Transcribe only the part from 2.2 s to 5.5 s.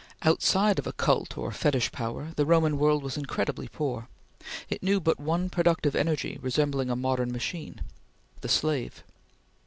the Roman world was incredibly poor. It knew but one